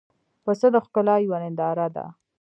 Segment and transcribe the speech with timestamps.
[0.43, 2.05] پسه د ښکلا یوه ننداره ده.